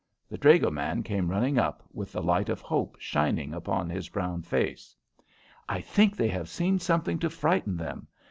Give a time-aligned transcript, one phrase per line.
[0.27, 4.95] The dragoman came running up with the light of hope shining upon his brown face.
[5.69, 8.07] "I think they have seen something to frighten them.